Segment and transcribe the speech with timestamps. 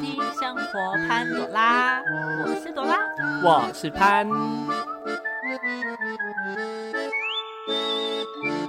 [0.00, 2.00] 听《生活潘朵拉》，
[2.44, 2.98] 我是朵拉。
[3.42, 4.28] 我是潘。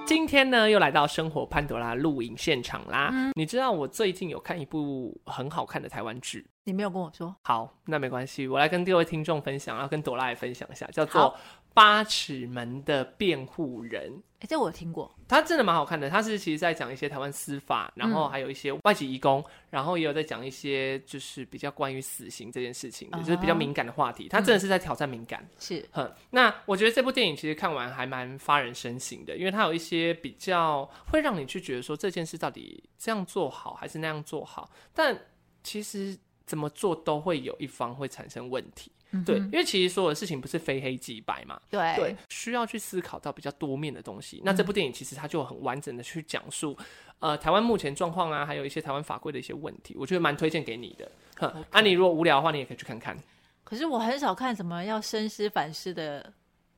[0.08, 3.14] 今天呢，又来到生活潘朵拉录影现场啦。
[3.36, 11.30] 你知道我最近有看一部很好看的台湾剧，你没有跟我说，好，那没关系，我来跟各位听众分享，然后跟朵拉也分享一下，叫做好
[11.80, 14.12] 《八尺门的辩护人》。
[14.40, 15.10] 哎，这我有听过。
[15.30, 24.28] 他真的蛮好看的，他是其实在讲一些台湾司法，然后还有一些外籍移工，然后也有在讲一些就是比较关于死刑这件事情就是比较敏感的话题。
[24.28, 25.48] 他真的是在挑战敏感。
[25.58, 35.18] 是，哼，那我觉得这部电影其实看完还蛮发人深省的，因为它有一些比较会让你去觉得说这件事到底这样做好还是那样做好，但
[35.64, 38.92] 其实怎么做都会有一方会产生问题。
[39.26, 44.42] 对，因为其实所有的事情不是非黑即白嘛，对对，需要去思考到比较多面的东西。
[44.46, 46.78] 那这部电影其实它就很完整的去讲述，
[47.20, 51.12] 呃，台湾目前状况啊，还有一些台湾法规的一些问题，我觉得蛮推荐给你的。
[51.38, 53.18] 哼，啊，你如果无聊的话，你也可以去看看。
[53.64, 56.32] 可是我很少看什么要深思反思的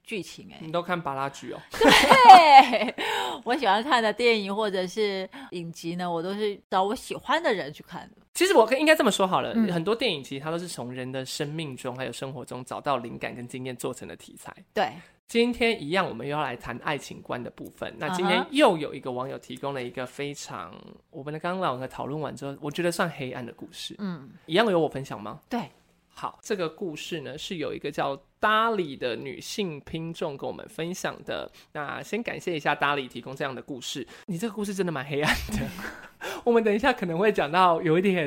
[0.03, 1.59] 剧情、哎，你都看巴拉剧哦？
[1.71, 2.95] 对，
[3.43, 8.17] 我喜欢看的电影或者是影集呢，我都是找我喜欢的人去看的。
[8.33, 14.55] 其实我跟应该这么说好了，嗯很多电影其实它都是从人的生命中还有生活中找到灵感跟经验做成的题材。
[14.73, 14.91] 对，
[15.27, 17.93] 今天一样，我们又要来谈爱情观的部分。
[17.97, 20.73] 那今天又有一个网友提供了一个非常，
[21.09, 23.95] 我们的刚刚两个讨论完之后，我觉得算黑暗的故事。
[23.99, 25.41] 嗯，一样有我分享吗？
[25.49, 25.69] 对，
[26.13, 31.51] 好，这个故事呢是有一个叫达里的女性听众跟我们分享的。
[31.71, 34.07] 那先感谢一下达里提供这样的故事。
[34.27, 35.67] 你这个故事真的蛮黑暗的，
[36.43, 38.25] 我们等一下可能会讲到有一点，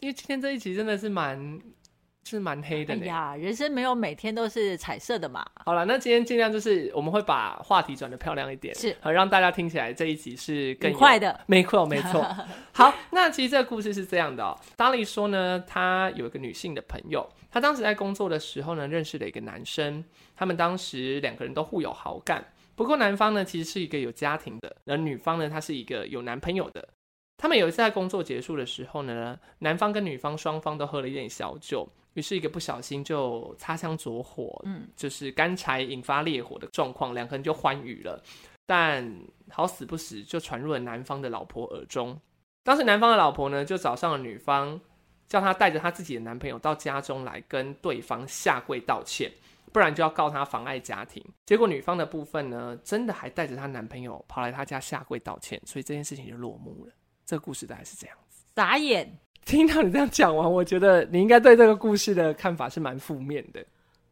[0.00, 1.60] 因为今天这一集真的是蛮
[2.24, 3.02] 是蛮黑的呢。
[3.02, 5.44] 哎呀，人生没有每天都是彩色的嘛。
[5.64, 11.38] 好了，那今天尽量就是我们会把话题转的漂亮一点，是好让大家听起来这一集是更快的。
[11.46, 12.24] 没错，没错。
[12.72, 14.58] 好，那其实这个故事是这样的哦。
[14.76, 20.04] 达利说呢，他有一个女性的朋友，她当时在工作的时候呢，认识了一个男生，
[20.34, 22.44] 他们当时两个人都互有好感。
[22.74, 26.88] 不过男方呢，其实是一个有家庭的，而女方呢，她是一个有男朋友的。
[27.36, 38.22] 他们有一次在工作结束的时候呢，男方跟女方双方都喝了一点小酒，于是一个不小心就擦枪着火，嗯，就是干柴引发烈火的状况，两个人就欢愉了。
[38.64, 39.04] 但
[39.50, 42.18] 好死不死就传入了男方的老婆耳中。
[42.62, 44.80] 当时男方的老婆呢，就找上了女方，
[45.26, 49.30] 叫她带着她自己的男朋友到家中来跟对方下跪道歉，
[49.72, 51.22] 不然就要告她妨碍家庭。
[51.44, 56.92] 结果女方的部分呢，真的还带着她男朋友跑来她家下跪道歉，所以这件事情就落幕了。
[57.26, 58.16] 这个故事大概是这样。
[58.28, 59.18] 子，傻眼。
[59.44, 63.64] 听到你这样讲完，我觉得你应该对这个故事的看法是蛮负面的。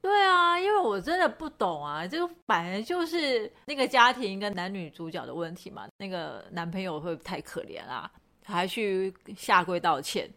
[0.02, 5.86] 对啊，因为我真的不懂啊，这个本来就是那个家庭跟男女主角的问题嘛。
[5.98, 8.10] 那个男朋友会太可怜啊，
[8.44, 10.28] 还去下跪道歉，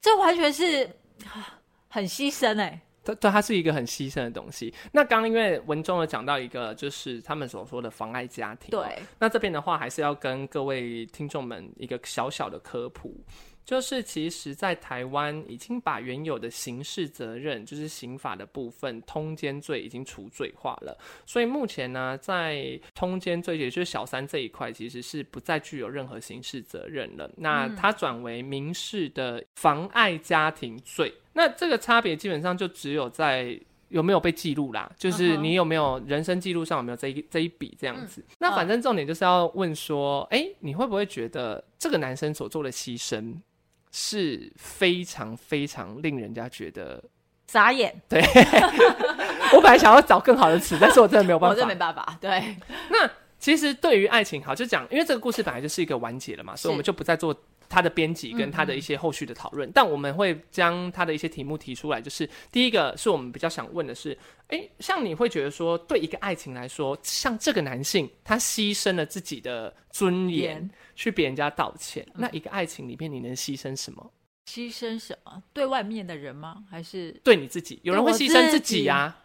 [0.00, 0.84] 这完全是
[1.24, 4.72] 啊很牺牲哎、对对，它是一个很牺牲的东西。
[4.92, 8.70] 那刚刚因为文中有讲到一个，就是他们所说的妨碍家庭。
[8.70, 13.12] 对，那这边的话，还是要跟各位听众们一个小小的科普，
[13.64, 20.98] 就是其实，在台湾已经把原有的刑事责任，就是刑法的部分，通奸罪已经除罪化了。
[21.24, 27.30] 所以目前呢，在通奸罪，也就是小三这一块，其实是不再具有任何刑事责任了。
[27.36, 31.12] 那它转为民事的妨碍家庭罪。
[31.32, 33.58] 那这个差别基本上就只有在
[33.88, 38.20] 有没有被记录啦，就是你有没有人生记录上有没有这一这一笔这样子。
[38.22, 43.34] 嗯那反正重点就是要问说，哎、你会不会觉得这个男生所做的牺牲
[43.92, 47.00] 是非常非常令人家觉得？
[47.46, 48.18] 傻眼，对
[49.52, 51.74] 我本来想要找更好的词，但是我真的没有办法我真的。
[51.74, 52.16] 没办法。
[52.18, 52.56] 对，
[52.88, 53.06] 那
[53.38, 57.36] 其实对于爱情，好就讲，因为这个故事本来就是一个完结了嘛，所以我们就不再做
[57.72, 59.70] 它的编辑跟他的一些后续的讨论。
[59.72, 64.16] 但我们会将他的一些题目提出来，就是第一个是我们比较想问的是，
[64.48, 74.12] 诶，像你会觉得说，对一个爱情来说，像这个男性他牺牲了自己的尊严严去别人家道歉，那一个爱情里面你能牺牲什么？
[74.50, 75.42] 牺牲什么？
[75.54, 76.64] 对外面的人吗？
[76.68, 79.16] 还是对你自己，有人会牺牲自己呀、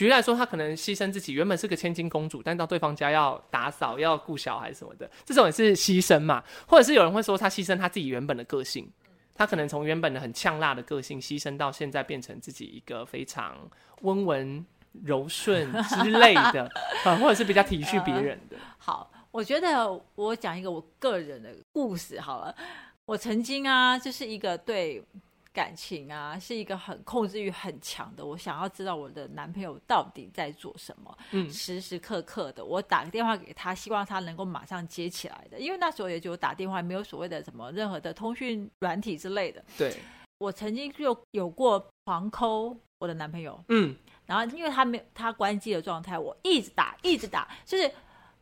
[0.00, 6.42] 举例来说，他可能牺牲自己，原本是个千金公主，但到对方家要打扫、要顾小孩什么的，这种也是牺牲嘛。
[6.66, 8.90] 或者是有人会说，他牺牲他自己原本的个性，
[9.34, 13.54] 他可能从原本的很呛辣的个性，牺牲到现在变成自己一个非常
[14.00, 14.64] 温文
[15.04, 16.66] 柔顺之类的，
[17.04, 18.56] 啊，或者是比较体恤别人的。
[18.78, 19.10] 好？
[19.30, 22.56] 我觉得我讲一个我个人的故事好了。
[23.04, 25.04] 我曾经啊，就是一个对
[25.52, 28.24] 感情啊，是一个很控制欲很强的。
[28.24, 35.58] 我想要知道我的男朋友到底在做什么，嗯时时刻刻的，我打个电话给他，希望他能够马上接起来的。
[35.58, 39.64] 因为那时候也只有打电话，没有所谓的什么任何的通讯软体之类的。
[39.76, 39.96] 对，
[40.38, 43.96] 我曾经就有过狂抠我的男朋友，嗯，
[44.26, 47.90] 然后因为他没有他关机的状态，我一直打一直打，就是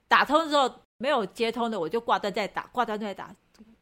[0.06, 3.34] 打通之后没有接通的，我就挂断再打，挂断再打。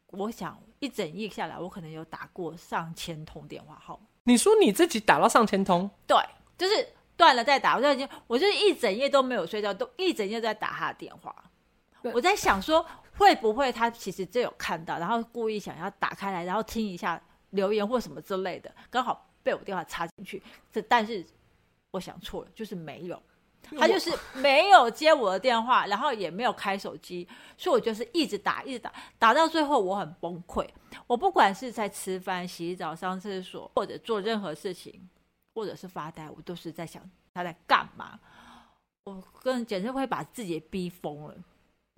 [0.08, 4.06] 我想一整夜下来，我可能有打过上千通电话号码。
[4.24, 6.16] 你说你自己打到上千通，对，
[6.58, 11.34] 就是断了再打，我就已经，我就是一整夜都没有睡觉，都一整夜都在打他的电话。
[12.12, 12.84] 我在想说，
[13.16, 17.20] 会不会他其实真有看到，然后故意想要打开来，然后听一下
[17.50, 20.42] 留言或什么之类的，刚好被我电话插进去。
[20.72, 21.24] 这但是
[21.90, 23.20] 我想错了，就是没有。
[23.78, 27.26] 他就是没有接我的电话，然后也没有开手机，
[27.56, 30.66] 所以我就是一直打，一直打，打到最后我很崩溃。
[31.06, 35.08] 我不管是在吃饭、洗澡、上厕所，或者做任何事情，
[35.54, 37.02] 或者是发呆，我都是在想
[37.34, 38.18] 他在干嘛。
[39.04, 41.34] 我跟简直会把自己逼疯了。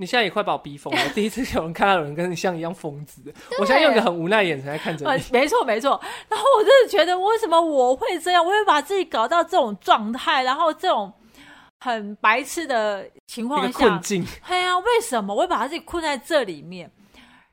[0.00, 1.00] 你现在也快把我逼疯了。
[1.12, 3.20] 第一次有人看到有人跟你像一样疯子，
[3.58, 6.00] 我现在用一个很无奈的眼神在看着呃你。， 没错没错。
[6.28, 8.44] 然后我真的觉得，为什么我会这样？
[8.44, 11.12] 我会把自己搞到这种状态，然后这种
[11.80, 16.90] 很白痴的情况下困，境， 对啊、为什么我会把自己困在这里面？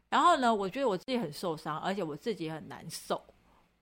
[0.10, 3.22] 然后呢，我觉得我自己很受伤，而且我自己很难受，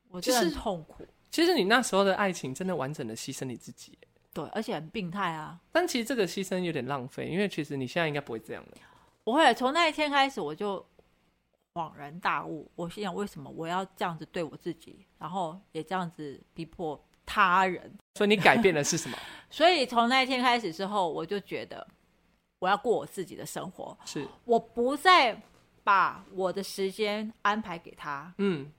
[0.10, 1.06] 我就是痛苦。
[1.30, 3.98] 其实你那时候的爱情真的完整的牺牲你自己，
[4.34, 5.60] 对，而且很病态啊！
[5.72, 8.78] 但其实这个牺牲有点浪费，因为其实你现在应该不会这样的。
[9.24, 10.86] 不会，从那一天开始我就
[11.74, 17.94] 恍然大悟，我心想为什么我要这样子对我自己，然后也这样子逼迫他人。
[18.16, 19.18] 所以你改变的是什么？
[19.50, 21.86] 所以从那一天开始之后，我就觉得
[22.60, 25.40] 我要过我自己的生活，是，我不再
[25.84, 28.34] 把我的时间安排给他。
[28.38, 28.72] 嗯，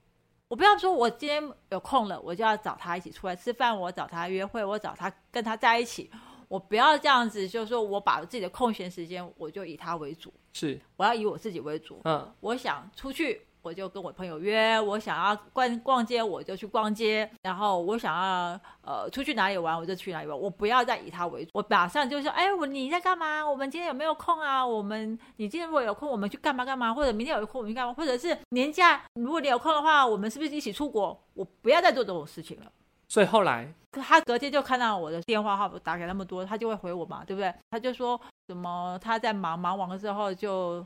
[0.48, 6.10] 我不要说我今天有空了，我就要找他一起出来吃饭，我找他约会，我找他跟他在一起。
[6.46, 12.00] 我不要这样子，就是说我把自己的空闲时间，我就以他为主，是，我要以我自己为主。
[12.04, 17.28] 嗯，我想出去，我就跟我朋友约；我想要逛逛街，我就去逛街。
[17.42, 20.38] 然后我想要呃出去哪里玩，我就去哪里玩。
[20.38, 23.42] 我不要再以他为主，我马上就说：“哎，我你在干嘛？
[23.42, 24.64] 我们今天有没有空啊？
[24.64, 26.92] 我们你今天如果有空，我们去干嘛干嘛？
[26.92, 27.94] 或者明天有空，我们去干嘛？
[27.94, 31.18] 或者是年假，如果你有空的话，我们是不是一起出国？
[31.32, 32.70] 我不要再做这种事情了。”
[33.08, 37.54] 所以后来他隔天就看到我的电话号码打给那么多，他就会回我嘛，对不对？
[37.70, 40.84] 他就说什么他在忙，忙完了之后就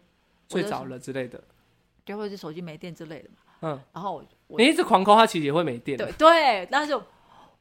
[0.51, 1.43] 睡着，了之类的，
[2.09, 3.37] 就或者是手机没电之类的嘛。
[3.61, 5.99] 嗯，然后我我你一直狂抠，它其实也会没电。
[5.99, 6.99] 对对，但是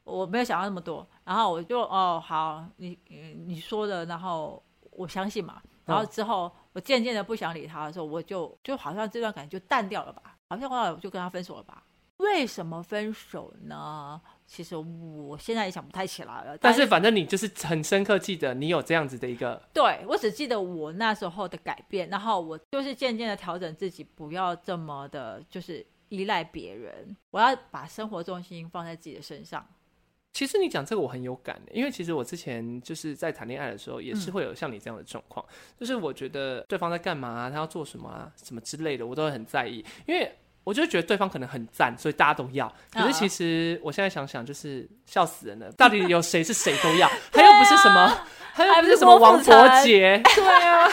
[0.04, 4.62] 我没有想到那么多，然后我就哦好，你你你说的，然后
[4.92, 11.82] 我相信嘛，然后之后我渐渐的不想理他的时候，我就就好像这段感情就淡掉了吧，好像后来我就跟他分手了吧。
[12.18, 14.20] 为什么分手呢？
[14.48, 29.64] 其实我现在也想不太起来了，但是反正你就是很深刻记得你有这样子的一个，对我只记得我那时候的改变，然后我就是渐渐的调整自己，不要这么的，就是依赖别人，我要把生活重心放在自己的身上。
[30.32, 35.44] 其实你讲这个我很有感的，因为其实我之前就是在谈恋爱的时候，也是嗯会有像你这样的状况，
[35.78, 40.32] 就是我觉得对方在干嘛、啊，他要做什么啊，什么之类的，我都会很在意，因为
[40.68, 42.70] 我就觉得对方可能很赞，所以大家都要。
[42.92, 47.10] 可是嗯其实我现在想想，就是笑死人了，到底有谁是谁都要？
[47.32, 48.18] 他又不是什么，
[48.54, 50.86] 他又不是什么王伯杰， 对啊。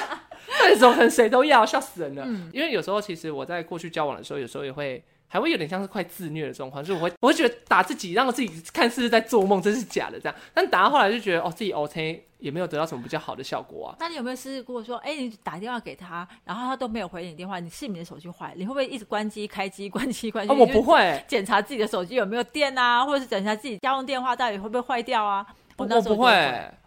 [0.57, 1.65] 到底怎么可能谁都要？
[1.65, 2.23] 笑死人了！
[2.25, 10.35] 嗯因为有时候其实我在过去交往的时候，有时候也会还会有点像是快自虐的状况，就是我会我会觉得打自己，让自己看似是在做梦，真是假的这样。
[10.53, 13.95] 但打到后来就觉得哦，自己 OK 也没有得到什么比较好的效果啊。
[13.99, 20.53] 那你有没有试过说，哎，你打电话给他，然后他都没有回你电话，你是你的手机坏了，你会不会一直关机、开机、关机、关机？
[20.53, 25.45] 哦，我不会，检查自己的手机有没有电啊，或者是检查自己家用电话到底会不会坏掉啊？
[25.77, 26.31] 我那时候就不会。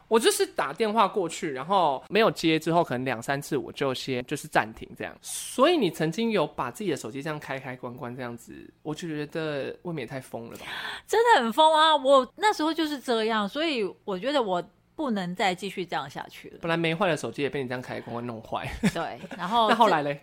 [0.09, 5.15] 我就是打电话过去，然后没有接之后，可能两三次我就先就是暂停这样。
[5.23, 10.67] 所以你曾经有把自己的手机这样开开关关这样子，我就觉得未免也太疯了吧？
[11.07, 11.95] 真的很疯啊！
[11.95, 14.62] 我那时候就是这样，所以我觉得我
[14.97, 16.59] 不能再继续这样下去了。
[16.62, 18.67] 本来没坏的手机也被你这样开开关关弄坏。
[18.95, 20.21] 对， 然后那后来嘞？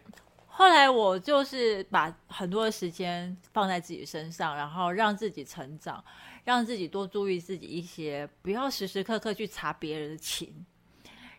[0.47, 6.01] 后来我就是把很多的时间放在自己身上，然后让自己成长，
[6.45, 10.65] 让自己多注意自己一些，不要时时刻刻去查别人的情。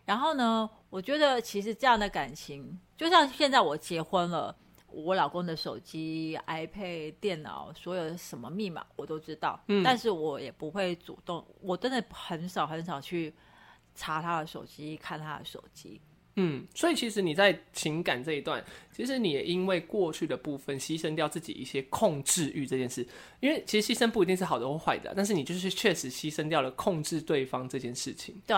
[0.05, 4.55] 然后呢，我觉得其实这样的感情，就像现在我结婚了，
[4.87, 13.33] 我老公的手机、iPad、电脑，所有的什么密码我都知道，嗯但是我也不会主动，我真的很少很少去
[13.95, 15.99] 查他的手机、看他的手机。
[16.39, 18.63] 嗯，所以其实你在情感这一段，
[18.95, 23.05] 其实你也因为过去的部分牺牲掉自己一些控制欲这件事，
[23.39, 28.39] 因为其实牺牲不一定是好的或坏的，但是你就是确实牺牲掉了控制对方这件事情。
[28.45, 28.55] 对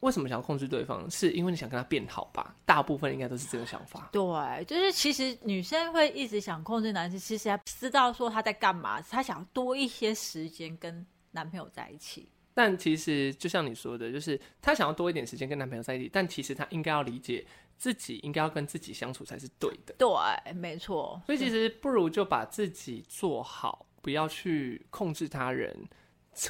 [0.00, 1.10] 为什么想要控制对方？
[1.10, 2.54] 是因为你想跟他变好吧？
[2.64, 4.08] 大部分应该都是这个想法。
[4.12, 12.28] 对，就是其实女生会一直想控制男生，其实还知道说他在干嘛，她想多一些时间跟男朋友在一起。
[12.58, 17.44] 但其实就像你说的，就是她想要多一点时间跟男朋友在一起，但其实她应该要理解
[17.76, 19.94] 自己应该要跟自己相处才是对的。
[19.98, 21.20] 对，没错。
[21.26, 25.76] 所以其实不如就把自己做好，不要去控制他人，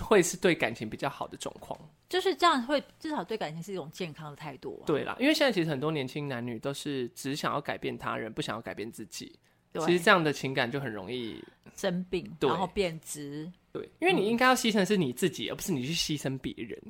[0.01, 1.77] 会是对感情比较好的状况。
[2.09, 4.87] 就是这样会至少对感情是一种健康的态度、啊。
[4.87, 9.37] 对啦，因为现在其实很多年轻男女都是只想要改变他人，不想要改变自己。
[9.85, 11.43] 其实这样的情感就很容易
[11.75, 13.53] 生病，然后变质。
[13.79, 16.81] 对，因为你应该要牺牲的是你自己，而不是你去牺牲别人。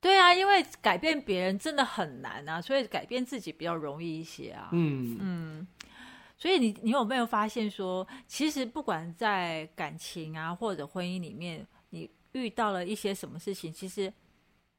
[0.00, 4.70] 对啊，因为改变别人真的很难啊，所以改变自己比较容易一些啊。
[4.72, 5.66] 嗯，
[6.38, 14.10] 所以你你有没有发现说，其实不管在感情啊或者婚姻里面，你遇到了一些什么事情，其实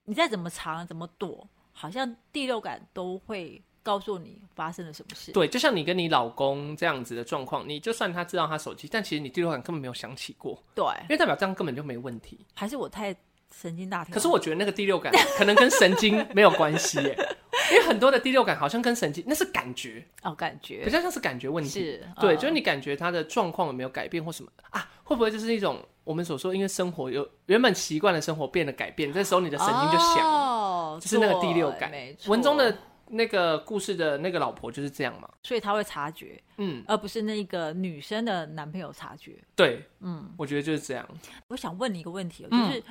[0.05, 5.31] 你再怎么藏怎么躲，好像第六感都会告诉你发生了什么事。
[5.31, 12.39] 对，就像你跟你老公这样子的状况，你就算他知道他手机，但其实你第六感根本没有想起过，对，因为代表这样根本就没问题。
[12.53, 13.15] 还是我太
[13.53, 14.13] 神经大条。
[14.13, 17.17] 可是我觉得那个第六感可能跟神经没有关系耶，
[17.71, 21.69] 因为很多的第六感好像跟神经那是感觉，哦，感觉比较像是感觉问题。
[21.69, 24.89] 是对，嗯就是你感觉他的状况有没有改变或什么啊？
[25.03, 31.91] 会不会就是一种我们所说，因为生活有原本习惯的生活变得改变，这时候你的神经就响了，哦，就是那个第六感
[32.27, 32.73] 文中的
[33.11, 35.29] 那个故事的那个老婆就是这样嘛。
[35.43, 39.37] 所以他会察觉，嗯，而不是那个女生的男朋友察觉。
[39.55, 41.07] 对，嗯，我觉得就是这样。
[41.47, 42.83] 我想问你一个问题哦，嗯就是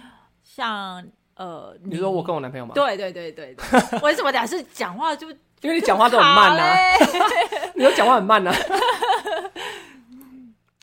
[0.43, 5.29] 像呃，你说我跟我男朋友吗？，对对对对对，为什么俩是讲话就
[5.63, 6.75] 因为你讲话都很慢呐、
[7.75, 8.57] 你都讲话很慢呐、啊，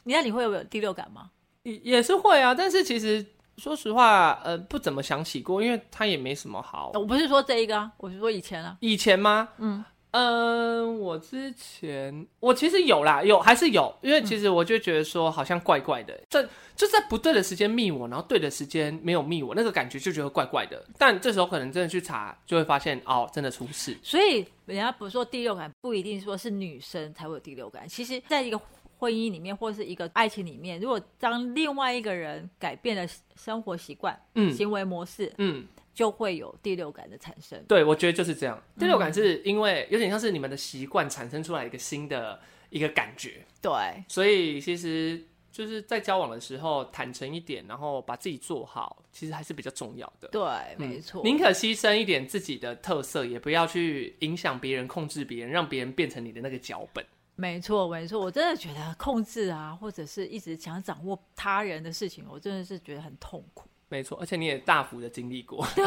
[0.03, 1.31] 你那你会有第六感吗？
[1.63, 2.53] 也也是会啊。
[2.55, 3.25] 但是其实
[3.57, 6.91] 说实话，呃，不怎么想起过，因为他也没什么好。
[6.93, 8.77] 我不是说这一个啊，我是说以前啊。
[8.81, 9.49] 以前吗？
[9.57, 16.43] 嗯，呃，我之前我其实有啦，有还是有，因为其实我就觉得说好像怪怪的，这
[16.75, 20.83] 就在不对的时间密我，然后对的时间没有密我，那个感觉就觉得怪怪的。
[20.95, 23.97] 但这时候可能真的去查，就会发现哦，真的出事。
[24.03, 28.59] 所以人家不是说第六感不一定说是女生才会有第六感，其实在一个
[28.97, 37.63] 婚姻里面或是一个爱情里面，如果当另外一个人改变了生活习惯、嗯行为模式，嗯，就会有第六感的产生。
[37.67, 38.61] 对，我觉得就是这样。
[38.79, 42.39] 第六感是因为有点像是你们的习惯产生出来一个新的
[42.69, 43.71] 一个感觉，对，
[44.07, 50.27] 所以其实就是在交往的时候坦诚一点，然后把自己做好，其实还是比较重要的。
[50.29, 50.41] 对，
[50.77, 51.23] 嗯没错。
[51.23, 57.05] 宁可牺牲一点自己的特色，也不要去影响别人、控制别人，让别人变成你的那个脚本。
[57.37, 63.69] 没错，没错，我真的觉得控制啊，或者是一直想掌握他人的事情，我真的是觉得很痛苦。
[63.89, 65.65] 没错，而且你也大幅的经历过。
[65.75, 65.85] 对，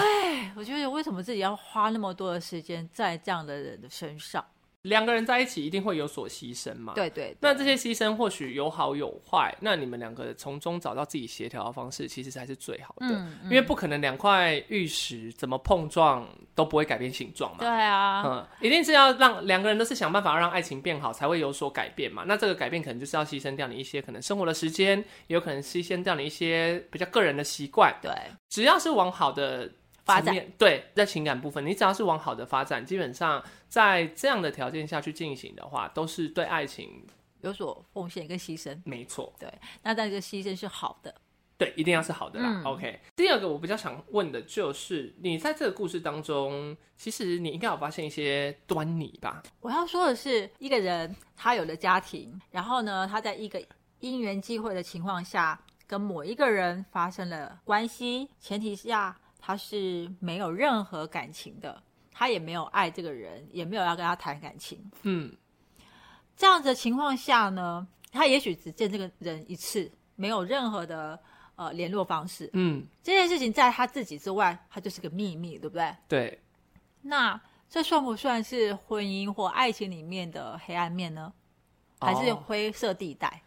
[0.54, 4.42] 我觉得为什么自己要花那么多的时间在这样的人的身上？
[4.82, 6.94] 两个人在一起一定会有所牺牲嘛？。
[6.94, 13.06] 对对，那这些牺牲或许有好有坏，那你们两个从中找到自己协调的方式，其实才是最好的。
[13.06, 17.58] 嗯，因为不可能两块玉石怎么碰撞都不会改变形状嘛。
[17.58, 22.24] 对啊，嗯，一定是要让两个人都是想办法让爱情变好，才会有所改变嘛。
[22.26, 27.94] 那这个改变可能就是要牺牲掉你一些可能生活的时间，也有可能牺牲掉你一些比较个人的习惯。
[28.00, 28.10] 对，
[28.48, 29.70] 只要是往好的
[30.14, 37.06] 发展，对，在情感部分，你只要是往好的发展，基本上在这样的条件下去进行的话，都是对爱情
[37.40, 38.78] 有所奉献跟牺牲。
[38.84, 39.32] 没错。
[39.38, 39.52] 对
[39.82, 41.14] 那但这个牺牲是好的，
[41.56, 42.62] 对，一定要是好的啦。
[42.62, 49.42] 嗯 OK，第二个我比较想问的就是，你在这个故事当中，其实你应该有发现一些端倪吧？
[49.60, 53.62] 我要说的是，一个人他有了家庭，然后呢，他在一个
[54.00, 61.82] 因缘际会的情况下，跟某一个人发生了关系，前提下他是没有任何感情的，
[62.12, 64.78] 他也没有爱这个人，也没有要跟他谈感情。
[65.02, 65.34] 嗯，
[66.36, 71.18] 这样子的情况下呢，他也许只见这个人一次，没有任何的
[71.56, 72.50] 呃联络方式。
[72.52, 75.96] 嗯，这件事情在他自己之外，他就是个秘密，对不对？
[76.06, 76.40] 对，
[77.02, 81.32] 那这算不算是婚姻或爱情里面的黑暗面呢？
[82.00, 83.42] 还是哦灰色地带？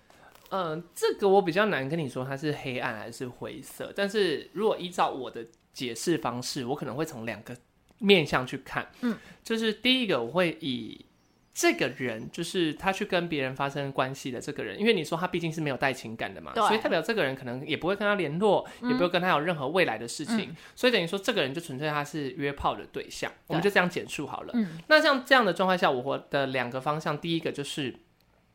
[0.56, 5.44] 嗯、这个我比较难跟你说它是黑暗还是灰色，但是如果依照我的
[5.74, 7.56] 解释方式，我可能会从两个
[7.98, 8.88] 面向去看。
[9.02, 11.06] 嗯，就是第一个，我会以
[11.54, 24.52] 这个人就是他去跟别人发生关系的这个人，因为你说他毕竟是没有带情感的嘛，对所以代表这个人可能也不会跟他联络，也不会跟他有任何未来的事情，嗯所以等于说这个人就纯粹他是约炮的对象，我们就这样简述好了。
[24.54, 27.96] 嗯那像这样的状况下，我的两个方向，第一个就是。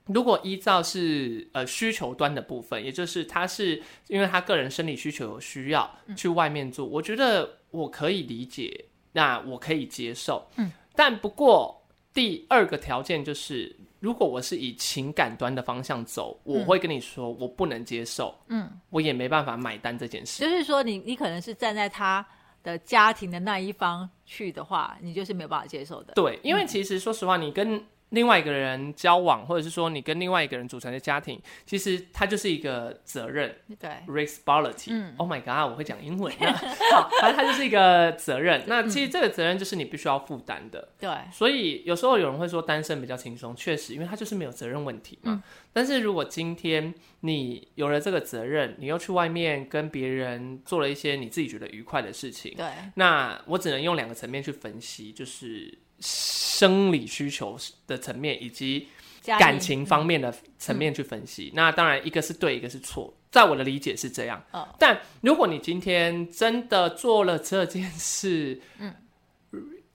[0.09, 10.47] 如果依照是呃需求端的部分，也就是他是因为他个人生理需求有需要嗯去外面做，我觉得我可以理解，那我可以接受。
[10.57, 11.81] 嗯，但不过
[12.13, 20.43] 第二个条件就是，如果我是以情感端的方向走，我会跟你说我不能接受，嗯，我也没办法买单这件事。
[20.43, 22.27] 就是说你你可能是站在他
[22.63, 26.15] 的家庭的那一方去的话，你就是没有办法接受的。
[26.15, 34.89] 对，因为其实说实话，你跟另外一个人交往，或者是说你跟另外一个人组成的家庭，其实它就是一个责任对，（responsibility）。
[34.91, 36.33] 嗯 Oh my god，我会讲英文。
[36.41, 36.53] 那
[36.93, 38.63] 好，反正它就是一个责任。
[38.67, 40.89] 那其实这个责任就是你必须要负担的。
[40.99, 45.43] 对，所以有时候有人会说单身比较轻松，确实，因为他就是没有责任问题嘛。
[45.73, 58.89] 但是如果今天你有了这个责任，你又去外面跟别人做了一些你自己觉得愉快的事情，对，那我只能用两个层面去分析，就是生理需求的层面以及
[59.23, 61.51] 感情方面的层面去分析。
[61.55, 64.43] 那当然，一个是对，一个是错，在我的理解是这样。
[64.53, 68.95] 哦但如果你今天真的做了这件事，嗯，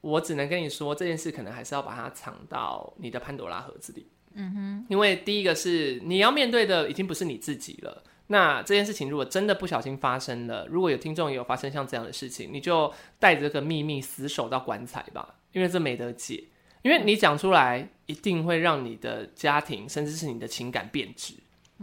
[0.01, 4.05] 我只能跟你说，这件事可能还是要把它藏到你的潘多拉盒子里。
[4.35, 8.03] 嗯哼，因为第一个是你要面对的已经不是你自己了。
[8.27, 16.43] 那这件事情如果真的不小心发生了，如果有听众也有发生像这样的事情，你就带着这个秘密死守到棺材吧，因为这没得解。
[16.81, 21.33] 因为你讲出来，一定会让你的家庭甚至是你的情感变质，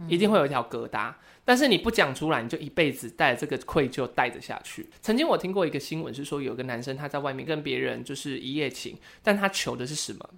[0.07, 1.11] 一定会有一条疙瘩。
[1.43, 4.87] 但是你不讲出来，你就一辈子带着这个愧疚带着下去。
[5.01, 10.29] 曾经我听过一个新闻，是说有个男生他在外面跟别人就是一夜情，但他求的是什么？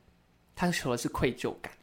[0.56, 1.74] 他求的是愧疚感。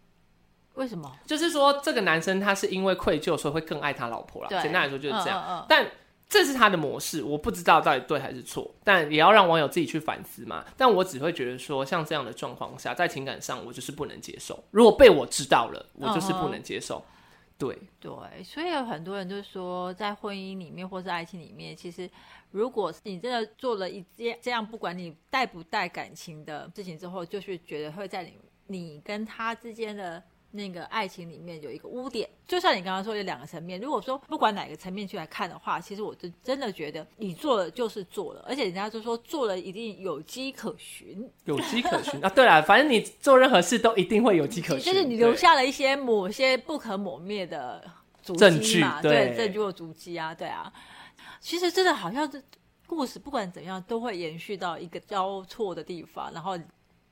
[0.75, 1.15] 为什么？
[1.27, 4.49] 就是说，这个男生他是因为愧疚，所以会更爱他老婆啦。
[4.63, 5.39] 简单来说就是这样。
[5.39, 5.87] 嗯嗯嗯但
[6.31, 10.65] 这是他的模式，我不知道到底对还是错，但也要让网友自己去反思嘛。
[10.77, 14.63] 但我只会觉得说，像这样的状况下，在情感上我就是不能接受。
[14.71, 17.05] 如果被我知道了，我就是不能接受。
[17.59, 18.11] 对，对，
[18.45, 22.09] 所以有很多人就说，在婚姻里面或是爱情里面，其实
[22.53, 28.35] 如果你真的做了一件这样，不管你带不带感情的事情之后，就是觉得会在你
[28.69, 32.29] 你跟他之间的那个爱情里面有一个污点。
[32.47, 42.29] 就像你刚刚说有两个层面，如果说不管哪个层面去来看的话，其实我就真的觉得你做了就是做了，而且人家就说做了一定有迹可循，有迹可循 啊。
[42.29, 47.83] 对了，反正你做任何事都一定会有迹可循，就是你留下了一些某些不可磨灭的
[48.21, 50.73] 足证据迹嘛，对证据或足迹啊，对啊。
[51.41, 52.43] 其实真的好像这
[52.87, 56.59] 故事不管怎样都会延续到一个交错的地方，然后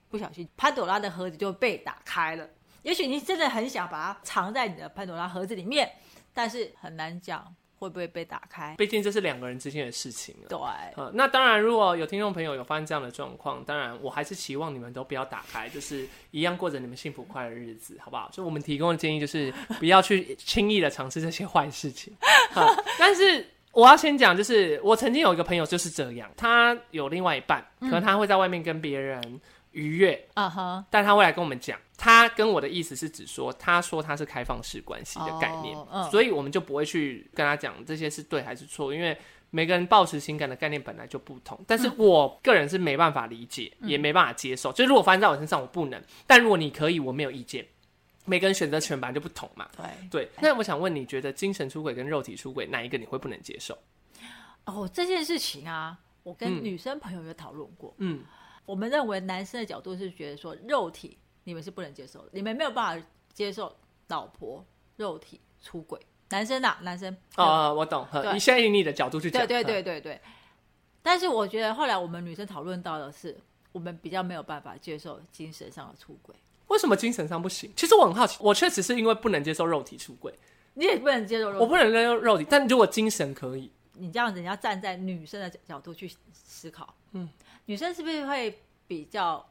[0.09, 2.47] 不小心潘朵拉的盒子就被打开了。
[2.89, 5.91] 也许你真的很想把它藏在你的潘多拉盒子里面，
[6.33, 7.45] 但是很难讲
[7.79, 8.75] 会不会被打开。
[8.79, 10.49] 毕竟这是两个人之间的事情啊。
[10.49, 10.59] 对，
[10.97, 18.31] 呃，那当然，如果有听众朋友有发生这样的状况，当然我还是期望你们都不要打开，就是一样过着你们幸福快乐的日子，好不好？
[18.33, 22.17] 就我们提供的建议就是不要去轻易的尝试这些坏事情。
[22.53, 29.39] 好但是我要先讲，就是我曾经有一个朋友就是这样，他有另外一半，可能他会在外面跟别人
[29.73, 39.19] 愉悦，嗯哼，但他会来跟我们讲，他跟我的意思是指说，他说他是开放式关系的概念，哦嗯所以我们就不会去跟他讲这些是对还是错，因为
[39.51, 41.59] 每个人抱持情感的概念本来就不同。
[41.67, 44.71] 但是我个人是没办法理解，也没办法接受。
[44.73, 47.67] 就是如果发生在我身上，我不能；但如果你可以，我没有意见。
[48.25, 49.69] 每个人选择权本来就不同嘛。
[49.77, 49.87] 对。
[50.11, 53.77] 对，那我想问，你觉得精神出轨跟肉体出轨哪一个你会不能接受？
[54.67, 57.95] 哦，这件事情啊，我跟嗯女生朋友有讨论过。
[57.97, 58.23] 嗯，
[58.67, 61.17] 我们认为男生的角度是觉得说，肉体
[61.49, 63.75] 你们是不能接受的，你们没有办法接受
[64.09, 64.63] 老婆
[64.97, 65.99] 肉体出轨。
[66.29, 68.07] 男生啊，男生哦，我懂。
[68.35, 70.21] 你现在以你的角度去讲，对对呵对对对。
[71.01, 73.35] 但是我觉得后来我们女生讨论到的是，
[73.73, 77.73] 我们比较没有办法接受精神上的出轨，为什么精神上不行？
[77.75, 80.39] 其实我很好奇，我确实是因为不能接受肉体出轨，
[80.75, 81.65] 你也不能接受肉体。
[81.65, 87.27] 我不能接受肉体，但如果精神可以，你这样子，你要站在女生的角度去思考，嗯，
[87.65, 89.43] 女生是不是会比较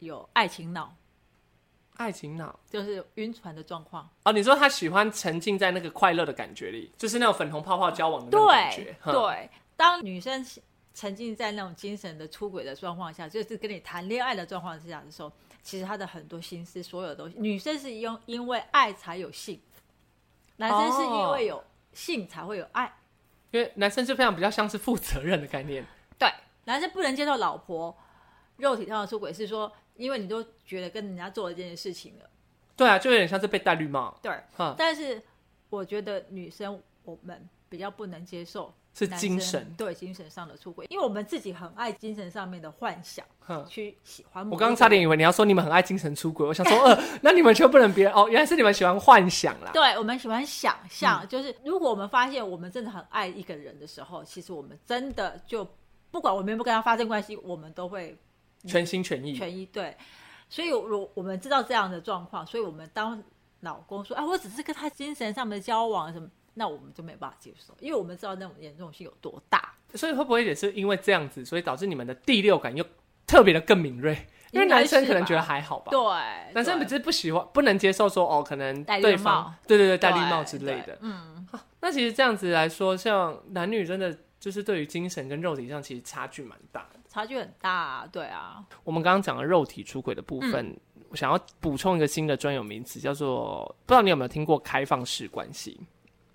[0.00, 0.94] 有爱情脑，
[1.98, 4.08] 爱情脑就是晕船的状况？
[4.24, 10.44] 哦，你说他喜欢沉浸在那个快乐的感觉里，就是那种粉红泡泡交往的那种感觉，哼，对，当女生
[10.94, 15.30] 沉浸在那种精神的出轨的状况下，就是跟你谈恋爱的状况之下的时候，
[15.62, 19.60] 其实她的很多心思，所有的东西，女生是因因为爱才有性，
[20.56, 22.92] 男生是因为有性才会有爱。
[23.50, 25.84] 因为男生是非常比较像是负责任的概念，
[26.18, 26.30] 对，
[26.64, 27.96] 男生不能接受老婆
[28.56, 32.30] 肉体上的出轨，是说因为你都觉得跟人家做了这件事情了。
[32.74, 35.20] 对啊，就有点像是被戴绿帽，对，哈，但是
[35.68, 39.74] 我觉得女生我们比较不能接受是精神。
[39.76, 44.48] 对精神上的出轨，因为我们自己很爱精神上面的幻想，哼，去喜欢。
[44.48, 49.72] 我刚刚差点以为你要说你们很爱精神出轨，我想说，呃， 那你们就不能别人哦，原来是你们喜欢幻想啦。
[49.72, 55.68] 对，我们喜欢想象，嗯就是如果我们发现我们真的很爱一个人的时候，其实我们真的就
[56.12, 58.16] 不管我们有没有跟他发生关系，我们都会
[58.66, 59.34] 全心全意。
[59.34, 59.96] 全意对。
[60.48, 63.22] 所以，我我们知道这样的状况，所以我们当
[63.60, 69.74] 老公说：“啊，我只是跟他精神上的交往什么”，那我们就没办法接受，因为我们知道那种严重性有多大。
[69.94, 72.84] 所以会不会也是因为这样子，所以导致你们的第六感又
[73.26, 74.26] 特别的更敏锐？
[74.50, 80.96] 因为男生可能觉得还好吧，对，男生对不是不喜欢、不能接受说哦，可能戴绿对方帽对对对戴绿帽之类的。
[81.02, 81.46] 嗯，
[81.82, 86.97] 那其实这样子来说，像男女真的就是对于精神跟肉体上其实差距蛮大的。
[87.18, 90.78] 差距很大、啊，对啊，我们刚刚讲了肉体出轨的部分，
[91.08, 95.80] 我想要补充一个新的专有名词，叫做不知道你有没有听过开放式关系？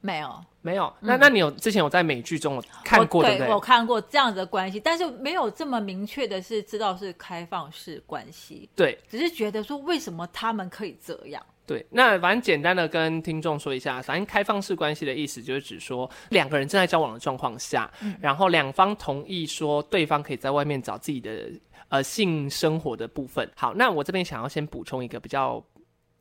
[0.02, 0.94] 没有没有？
[1.00, 3.54] 那那你有之前有在美剧中有看过对不对？
[3.54, 11.42] 我看过这样子的关系，但是没有这么明确的是知道是开放式关系，对只是觉得说为什么他们可以这样？
[11.66, 21.50] 对，那反正简单的跟听众说一下，反正开放式关系的意思就是指说两个人正在交往的状况下，然后两方同意说对方可以在外面找自己的
[21.88, 23.50] 呃性生活的部分。
[23.56, 25.64] 好，那我这边想要先补充一个比较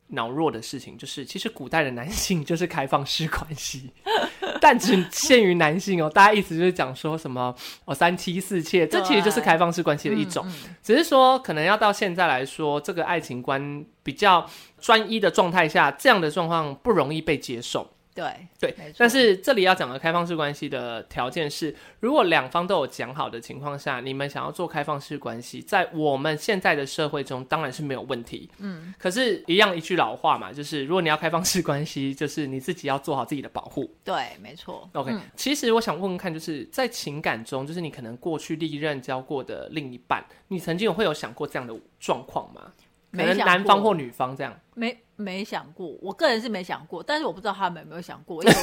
[0.07, 3.91] 脑弱的事情，就是其实古代的男性就是开放式关系，
[4.63, 6.09] 但只限于男性哦。
[6.09, 10.49] 大家意思就是讲说什么哦三妻四妾，这其实就是开放式关系的一种。
[10.81, 14.49] 只是说，可能要到现在来说，这个爱情观比较
[14.79, 17.89] 专一的状态下，这样的状况不容易被接受。
[18.15, 28.49] 对对，但是这里要讲的开放式关系的条件是，如果两方都有讲好的情况下，你们想要做开放式关系，在我们现在的社会中当然是没有问题。
[28.59, 33.89] 嗯，可是，一样一句老话嘛，就是如果你要开放式关系，就是你自己要做好自己的保护。
[34.03, 34.87] 对，没错。
[34.93, 42.71] OK，、嗯其实我想问问看，就是在情感中，就是你可能过去历任交过的另一半，你曾经有会有想过这样的状况吗？
[43.13, 44.53] 可能男方或女方这样。
[44.73, 48.55] 没没想过，我个人是没想过，但是我不知道他们有没有想过，因为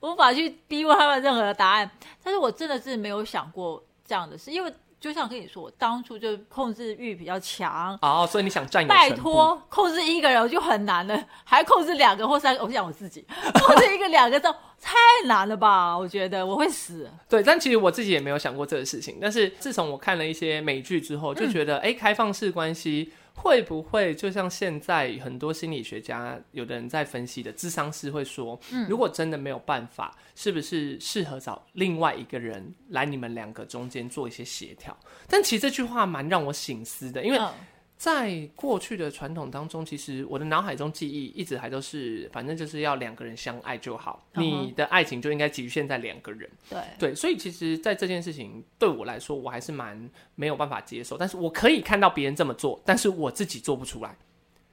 [0.00, 1.90] 我 无法去逼问他们任何的答案。
[2.22, 13.26] 但是我真的是没有想过这样的事，因为就像跟你说，我当初就控制欲比较强，哦，所以你想占有拜，托，控制一个人我就很难了，还控制两个或三个，我想我自己，
[13.66, 14.94] 控制一个两个这太
[15.26, 15.98] 难了吧？
[15.98, 17.10] 我觉得我会死。
[17.28, 19.18] 对，但其实我自己也没有想过这个事情。
[19.20, 34.96] 但是自从我看了一些美剧之后，就觉得，哎、开放式关系会不会就像现在很多心理学家有的人在分析的，智商师会说，如果真的没有办法，是不是适合找另外一个人来你们两个中间做一些协调？
[35.28, 37.52] 但其实这句话蛮让我醒思的，因为嗯，
[37.96, 46.50] 在过去的传统当中，其实我的脑海中记忆一直还都是，反正就是要两个人相爱就好，你的爱情就应该局限在两个人。
[46.68, 51.16] 对，对，所以其实，在这件事情对我来说，我还是蛮没有办法接受。
[51.16, 54.14] 但是我可以看到别人这么做，但是我自己做不出来，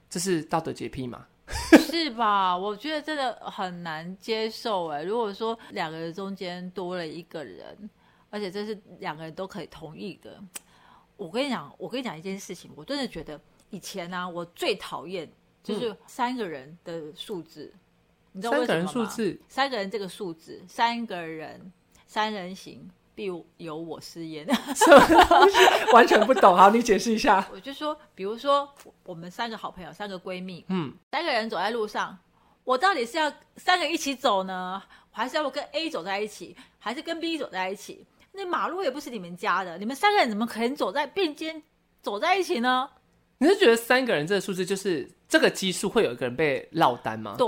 [0.09, 1.27] 这是道德洁癖吗？
[1.89, 2.55] 是吧？
[2.57, 5.03] 我觉得真的很难接受哎。
[5.03, 7.89] 如果说两个人中间多了一个人，
[8.29, 10.41] 而且这是两个人都可以同意的，
[11.21, 15.31] 我跟你讲，我跟你讲一件事情，我真的觉得以前呢、我最讨厌
[15.61, 17.71] 就是三个人的数字，
[18.31, 19.09] 你知道为三个人什么吗？
[19.11, 21.71] 数字，三个人这个数字，三个人，
[22.07, 24.47] 三人行必有我师焉。
[25.93, 26.57] 完全不懂。
[26.57, 27.47] 好，你解释一下。
[27.53, 28.67] 我就说，比如说
[29.03, 32.17] 我们三个好朋友，三个闺蜜，嗯，三个人走在路上，
[32.63, 34.81] 我到底是要三个一起走呢，
[35.11, 38.07] 还是要跟 A 走在一起，还是跟 B 走在一起？
[38.33, 41.61] 那马路也不是你们家的，你们三个人怎么可能走在并肩
[42.01, 42.89] 走在一起呢？
[43.39, 47.35] 你是觉得三个人这个数字就是这个基数会有一个人被落单吗？
[47.37, 47.47] 对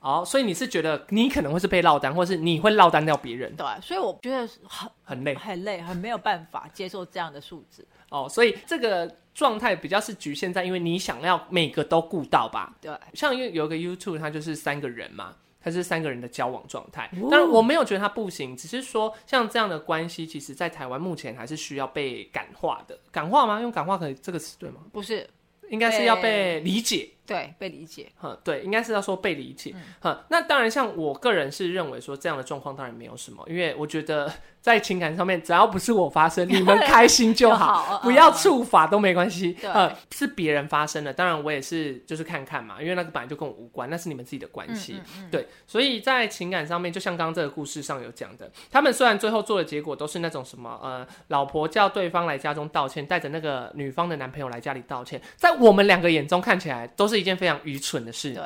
[0.00, 7.86] 哦，所以你是觉得你可能会是被落单，或是你会落单掉别人，对，所以我觉得很很累很累，很没有办法接受这样的数字。
[8.10, 8.28] 哦。
[8.28, 12.74] 所以这个状态比较是局限在，因为你想要每个都顾到吧。
[12.80, 17.08] 对，像有有个 YouTube，它就是三个人嘛，它是三个人的交往状态。
[17.20, 22.98] 哦当然，我没有觉得它不行，只是说像这样的关系，其实在台湾目前还是需要被感化的。
[23.10, 23.60] 感化吗？
[23.60, 24.80] 用感化可以这个词对吗？
[24.92, 25.28] 不是
[25.70, 27.08] 应该是要被理解。
[27.26, 28.10] 对，被理解。
[28.22, 29.74] 嗯，对，应该是要说被理解。
[30.02, 34.30] 嗯，那当然，像我个人是认为说这样的状况当然没有什么，因为我觉得
[34.60, 39.56] 在情感上面，只要不是我发生， 你们开心就好，不要处罚都没关系。
[39.62, 45.00] 呃，是别人发生的，当然我也是就是看看嘛，因为那个本来就跟我无关，那是你们自己的关系。
[45.30, 58.32] 对，所以在情感上面，就像刚刚这个故事上有讲的，他们虽然最后做的结果都是那种什么呃，老婆叫对方来家中道歉，带着那个女方的男朋友来家里道歉，在我们两个眼中看起来都是一件非常愚蠢的事。
[58.34, 58.44] 对，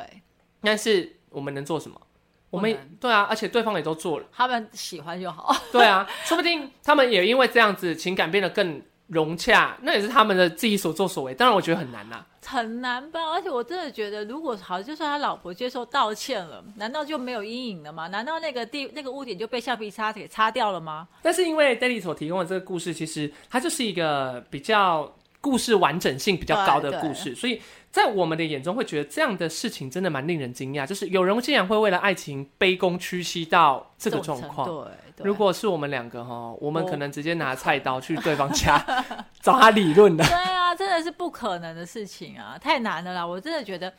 [0.63, 2.01] 但是我们能做什么？
[2.49, 5.55] 我们对啊，而且对方也都做了，他们喜欢就好。
[5.73, 11.35] 对啊，说不定他们也因为这样子情感变得更融洽，那也是他们的自己所作所为。
[11.35, 13.21] 当然，我觉得很难呐，很难吧？
[13.33, 18.07] 而且我真的觉得，如果好，就算他老婆接受道歉了，难道就没有阴影了吗？
[18.09, 21.09] 难道那个地那个污点就被橡皮擦给擦掉了吗？
[21.21, 27.61] 但是因为 Daddy 所提供的这个故事，其实它就是一个比较故事完整性比较高的故事，所以。
[27.97, 34.69] 在我们的眼中，会觉得这样的事情真的蛮令人惊讶，就是有人竟然会为了爱情卑躬屈膝到这个状况。
[34.69, 38.77] 对，如果是我们两个哈，我们可能直接拿菜刀去对方家
[39.41, 40.23] 找他理论的。
[40.23, 43.27] 对啊，真的是不可能的事情啊，太难了啦！
[43.27, 43.91] 我真的觉得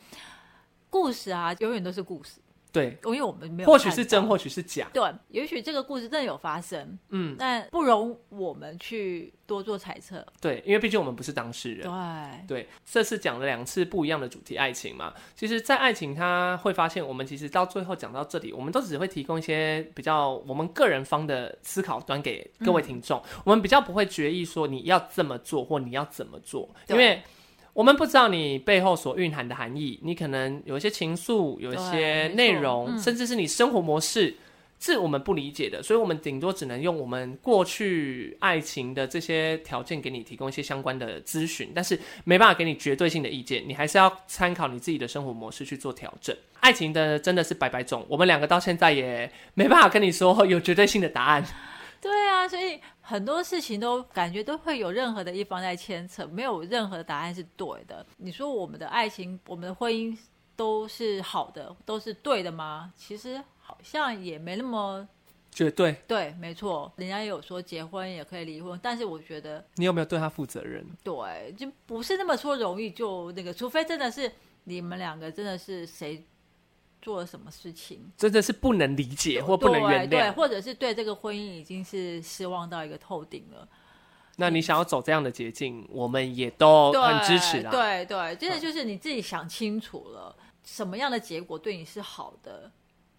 [0.88, 2.40] 故事啊，永远都是故事。
[2.78, 4.88] 对，因为我们没有，或许是真，或许是假。
[4.92, 10.24] 对，也许这个故事真的有发生，嗯，但不容我们去多做猜测。
[10.40, 11.88] 对，因为毕竟我们不是当事人。
[12.46, 15.12] 对，对，这次讲了两次不一样的主题，爱情嘛。
[15.34, 23.20] 其实，在爱情，他会发现，我们其实到最后讲到这里，我们都只会提供一些比较我们个人方的思考端给各位听众。
[23.44, 27.20] 我们比较不会决议说你要这么做或你要怎么做，因为。
[27.78, 34.34] 我们不知道你背后所蕴含的含义，你可能有一些情愫，有一些内容，甚至是你生活模式，
[34.80, 46.36] 是我们不理解的，所以我们顶多只能用我们过去爱情的这些条件给你提供一些相关的咨询，但是没办法给你绝对性的意见，你还是要参考你自己的生活模式去做调整。
[46.58, 51.46] 爱情的真的是百百种，我们两个到现在也没办法跟你说有绝对性的答案。
[52.00, 58.06] 对啊，所以很多事情都感觉都会有任何的一方在牵扯，没有任何答案是对的。
[58.16, 60.16] 你说我们的爱情、我们的婚姻
[60.54, 62.92] 都是好的，都是对的吗？
[62.96, 65.06] 其实好像也没那么
[65.50, 65.92] 绝对。
[66.06, 70.86] 对，没错，人家有说结婚也可以离婚，但是我觉得你有没有对他负责任？
[71.02, 74.30] 对，就不是那么说容易就那个，除非真的是
[74.64, 76.24] 你们两个真的是谁。
[77.00, 83.66] 做了什么事情，真的是不能理解或不能原谅，对，或者是对这个婚姻已经是失望到一个透顶了。
[84.36, 87.70] 那你想要走这样的捷径，我们也都很支持啦。
[87.70, 92.70] 对对，真的就是你自己想清楚了，什么样的结果对你是好的，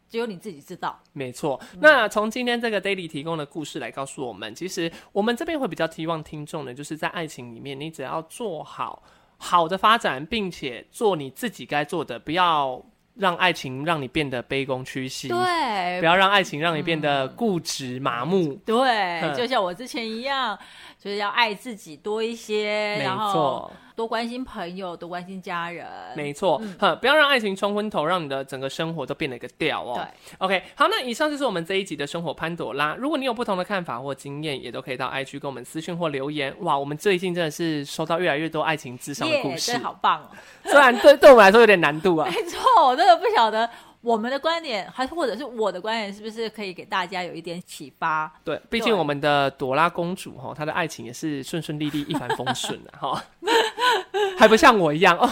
[0.07, 0.97] 只有你自己知道。
[1.11, 1.59] 没错。
[1.79, 9.03] 那从今天这个 Daily 提供的故事来告诉我们，其实我们这边会比较希望听众呢，就是在爱情里面，你只要做好
[9.37, 12.81] 好的发展，并且做你自己该做的，不要。
[13.19, 20.57] 让爱情让你变得卑躬屈膝，对，不要让爱情让你变得固执麻木，对，就像我之前一样，
[20.99, 23.71] 就是要爱自己多一些，没错。
[23.95, 25.85] 多关心朋友，多关心家人，
[26.15, 29.93] 没错，哈，不要让爱情冲昏头，让你的整个生活都变了一个调哦。
[29.95, 32.95] 对，OK，好，那以上就是我们这一集的生活潘朵拉。
[32.95, 36.55] 如果你有不同的看法或经验，也都可以到 IG 跟我们私讯或留言。
[36.61, 40.29] 哇，我们最近真的是收到越来越多爱情智商的故事，好棒哦！
[40.63, 43.69] 虽然对对我们来说有点难度啊， 没错，我真的不晓得。
[44.01, 48.31] 我们的观点，还或者是我的观点，是不是可以给大家有一点启发？
[48.43, 53.21] 对，毕竟我们的朵拉公主哈，她的爱情也是顺顺利利、一帆风顺的哈，
[54.37, 55.29] 还不像我一样哦。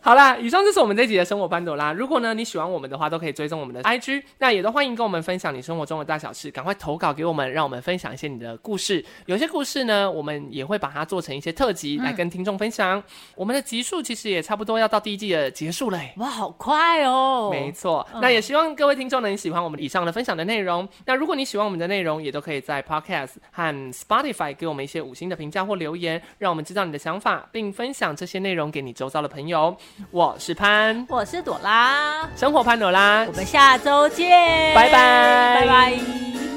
[0.00, 1.92] 好啦，以上就是我们这集的生活班朵拉。
[1.92, 9.04] 如果呢你喜欢我们的话，都可以追踪我们的 IG，那也都欢迎跟我们分享你生活中的大小事，赶快投稿给我们，让我们分享一些你的故事。
[9.26, 13.00] 有些故事呢，我们也会把它做成一些特辑来跟听众分享。
[13.36, 17.48] 我们的集数其实也差不多要到第一季的结束嘞，哇，好快哦！
[17.52, 20.86] 没错，那也希望各位听众能喜欢我们以上的分享的内容。
[21.06, 29.76] 那如果你喜欢我们的内容，也都可以在 Podcast 和 Spotify 给我们一些五星的评价或留言，让我们知道你的想法，并分分享这些内容给你周遭的朋友。
[30.12, 31.04] 我是潘。
[31.08, 32.30] 我是朵拉。
[32.36, 33.24] 生活潘朵拉。
[33.26, 34.30] 我们下周见。
[34.72, 35.60] 拜拜。
[35.60, 36.51] 拜拜。